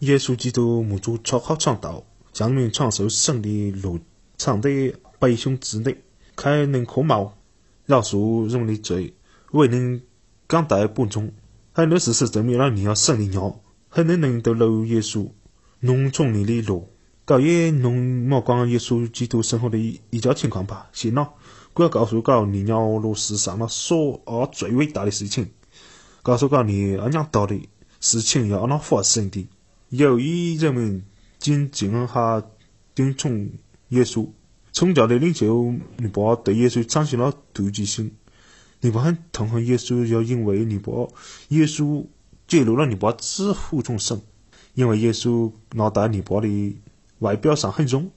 [0.00, 3.98] 耶稣基督满足超好创道，将民创受胜利路，
[4.36, 5.96] 藏在百姓之内，
[6.36, 7.38] 开人可貌，
[7.86, 9.14] 饶恕人的罪，
[9.52, 10.02] 为人
[10.46, 11.32] 讲大不忠。
[11.72, 13.58] 很多事实证明了你要胜利了，
[13.88, 15.30] 很多人都路耶稣，
[15.80, 16.90] 农从你的路。
[17.24, 19.78] 搞也侬莫讲耶稣基督生活的
[20.10, 21.32] 一角情况吧，行了，
[21.74, 25.50] 我要告诉告你要路世上了所有最伟大的事情，
[26.22, 27.58] 告诉告你俺娘道的
[27.98, 29.48] 事情要阿那发生的，
[29.90, 31.02] 由于人们
[31.38, 32.42] 仅敬下
[32.94, 33.50] 尊崇
[33.90, 34.28] 耶稣，
[34.72, 38.14] 宗教的领袖尼泊对耶稣产生了妒忌心，
[38.80, 41.12] 尼泊很痛恨耶稣，又因为尼泊
[41.48, 42.04] 耶稣
[42.48, 44.20] 揭露了尼泊自负众生，
[44.74, 46.76] 因为耶稣拿大尼泊的。
[47.20, 48.10] 外表上很忠，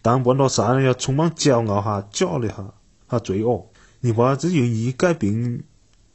[0.00, 2.72] 但问到上要充满骄傲哈、假的哈、
[3.06, 3.68] 哈罪恶。
[4.00, 5.62] 尼泊只愿意改变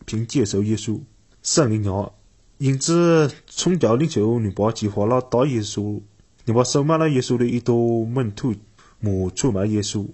[0.04, 0.99] 并接受耶稣
[1.43, 2.12] 圣灵了，
[2.57, 6.02] 因此宗教领袖尼泊计划了大耶稣，
[6.46, 8.55] 尼泊收买了耶稣的一朵门徒，
[8.99, 10.07] 莫出卖耶稣。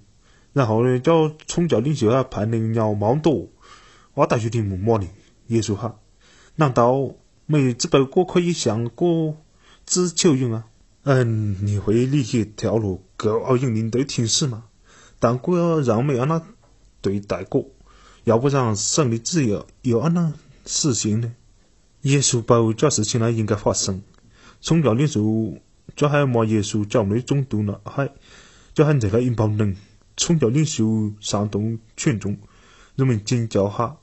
[0.54, 3.48] 然后呢，叫宗教领袖啊派人要毛多，
[4.16, 5.08] 我大决定木马呢？
[5.48, 6.00] 耶稣哈，
[6.56, 7.14] 难道
[7.46, 9.38] 没只不过可以向果
[9.86, 10.66] 子求援啊？
[11.04, 14.66] 嗯，你会理解条路高傲引领的停止吗？
[15.20, 16.42] 但果要让没安那
[17.02, 17.66] 对待过，
[18.24, 20.34] 要不然神的自由又安那
[20.66, 21.34] 实现呢？
[22.02, 24.02] 耶稣保这事情呢应该发生，
[24.62, 25.58] 宗教领袖
[25.96, 28.10] 就还骂耶稣教内中毒呢，还
[28.74, 29.76] 就喊这个引爆人，
[30.16, 32.38] 宗教领袖煽动群众，
[32.96, 33.98] 人们尖叫哈，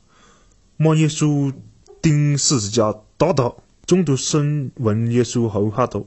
[0.77, 1.55] 骂耶稣
[2.03, 6.07] 顶十字架打倒，中毒生问耶稣后哈头。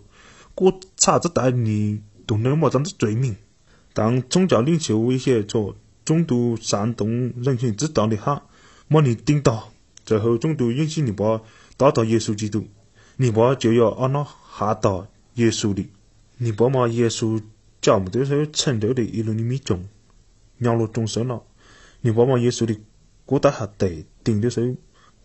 [0.55, 3.35] 我查着带你动了么样子罪名？
[3.93, 8.43] 当宗教领袖威胁着中毒煽动人群知道的哈，
[8.87, 9.71] 莫你顶到，
[10.09, 11.45] 最后中毒引起尼泊
[11.77, 12.65] 打倒耶稣基督，
[13.17, 14.25] 尼泊就要按那
[14.57, 15.87] 下到耶稣的，
[16.39, 17.39] 尼泊嘛耶稣
[17.79, 19.85] 叫么都是成就的一路的米种，
[20.57, 21.43] 鸟落众生了，
[22.01, 22.75] 尼泊嘛耶稣的
[23.27, 24.75] 锅打下地顶的是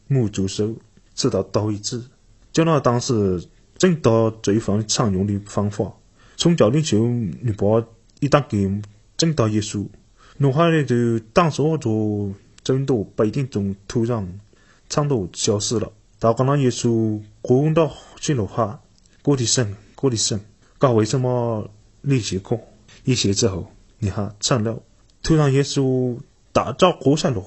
[0.06, 0.76] 母猪手，
[1.14, 2.02] 直到刀为止，
[2.52, 3.48] 就那当时。
[3.76, 5.92] 整到罪犯常用的方法，
[6.36, 7.84] 宗教领袖尼泊
[8.20, 8.70] 一旦给
[9.16, 9.88] 整到耶稣，
[10.38, 11.90] 弄好了就当作着
[12.62, 14.28] 整到背顶中土壤，
[14.94, 15.90] 场都消失了。
[16.20, 18.80] 到刚那耶稣滚到水落下，
[19.24, 20.40] 我的神，我的神，
[20.78, 21.68] 搞为什么
[22.02, 22.60] 你谢过？
[23.02, 24.80] 一些之后，你看成了
[25.22, 26.16] 突然耶稣
[26.52, 27.44] 打招过山落，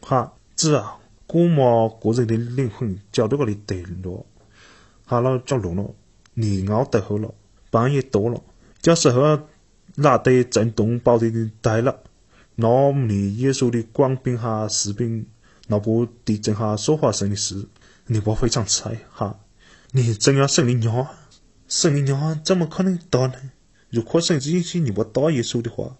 [0.00, 4.24] 哈，子啊，古嘛个人的灵魂交到个里得落。
[5.04, 5.94] 好了，着落了，
[6.34, 7.32] 你熬得好了，
[7.70, 8.42] 半夜多了，
[8.80, 9.38] 这时候
[9.96, 12.00] 拿得震动包的呆了，
[12.56, 15.26] 那你耶稣的官兵哈士兵，
[15.68, 17.68] 那不地震哈所发生的事，
[18.06, 19.38] 你不非常猜哈？
[19.92, 21.14] 你真要圣灵鸟，
[21.68, 23.34] 圣灵鸟怎么可能打呢？
[23.90, 25.96] 如果神只允许你不打耶稣的话，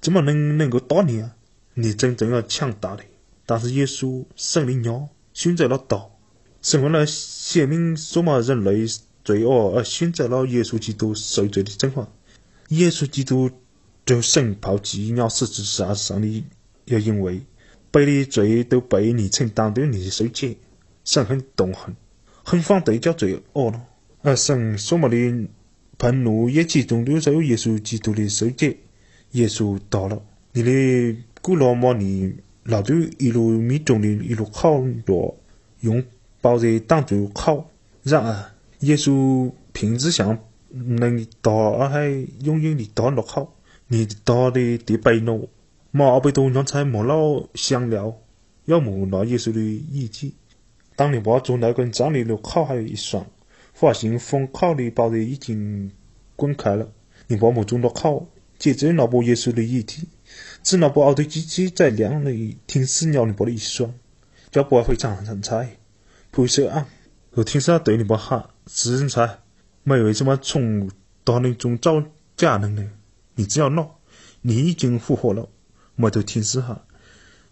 [0.00, 1.36] 怎么能能够打你啊？
[1.74, 3.04] 你真正要强大的，
[3.44, 6.06] 但是耶稣圣灵鸟选择了打。
[6.62, 8.84] 是为了显明什么人类
[9.24, 12.06] 罪恶而选择了耶稣基督受罪的真话。
[12.68, 13.50] 耶稣基督
[14.04, 16.44] 就神抛弃了十字架上的，
[16.84, 17.40] 又因为
[17.90, 20.56] 背的罪都被你承担的你的受解，
[21.04, 21.96] 神很痛恨，
[22.42, 23.82] 很反对叫罪恶了。
[24.22, 25.16] 而神所么的
[25.98, 28.76] 愤怒也集中留在耶稣基督的受解。
[29.32, 32.34] 耶稣到了，你的古罗马尼
[32.64, 35.36] 那就一路米重的一路烤肉，
[35.80, 36.04] 用。
[36.42, 37.68] 包热挡住烤，
[38.02, 40.38] 然而耶稣凭子像
[40.70, 43.54] 能打而还永远的到落烤，
[43.88, 45.12] 你到的地白
[45.92, 48.16] 了，马贝多让菜莫老香料，
[48.64, 50.34] 要么拿耶稣的遗体。
[50.96, 53.26] 当你把做那根张力的烤还有一双，
[53.72, 55.90] 发现风烤的包热已经
[56.36, 56.92] 滚开了，
[57.26, 58.26] 你把木中的烤，
[58.58, 60.08] 接着那部耶稣的遗体，
[60.62, 63.94] 只那部奥特机器在两里停死了你把的一双，
[64.50, 65.78] 就不会常常菜。
[66.30, 66.86] 不是啊，
[67.32, 69.38] 我听说对你不好，是人才，
[69.82, 70.90] 没为什么从
[71.24, 72.04] 大人中找
[72.36, 72.90] 假人呢？
[73.34, 73.98] 你只要闹，
[74.42, 75.48] 你已经复活了，
[76.00, 76.82] 没得听说哈，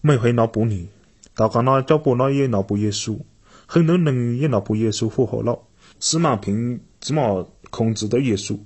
[0.00, 0.88] 没会脑补你，
[1.34, 3.18] 大家那脚步那也闹不耶稣，
[3.66, 5.60] 很多人也闹不耶稣复活了，
[6.00, 8.58] 司马凭怎么控制的耶稣？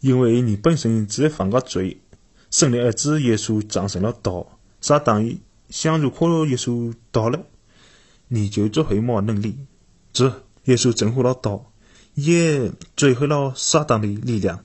[0.00, 1.98] 因为你本身只犯个罪，
[2.50, 5.38] 神的儿子耶稣战胜了道，撒旦
[5.70, 7.40] 想如何耶稣到了？
[8.28, 9.56] 你就只会么能力？
[10.12, 11.72] 这耶稣征服了道，
[12.14, 14.64] 也摧毁了撒旦的力量。